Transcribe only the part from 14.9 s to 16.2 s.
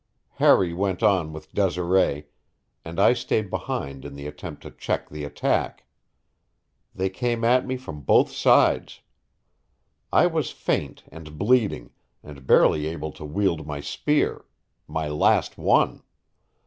last one.